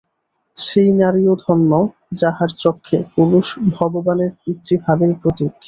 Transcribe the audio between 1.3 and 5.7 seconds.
ধন্য, যাঁহার চক্ষে পুরুষ ভগবানের পিতৃভাবের প্রতীক।